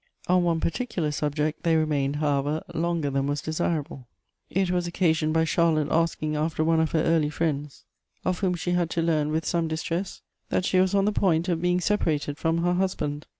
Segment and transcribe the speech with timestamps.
[0.25, 4.07] On one particular subject they remained, however, longer than was desirable!
[4.49, 7.83] It was occasioned by Charlotte asking after one of her early friends,
[8.25, 11.49] of whom she had to learn, with some distress, that she was on the point
[11.49, 13.25] of being separated from her liusband.